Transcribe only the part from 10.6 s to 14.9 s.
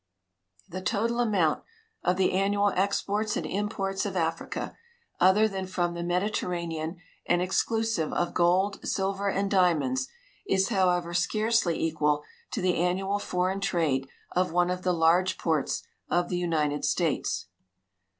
however, scarcely equal to the annual foreign trade of one of